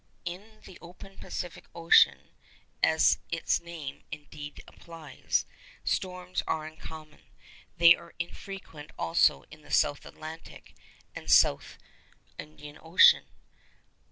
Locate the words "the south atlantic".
9.61-10.73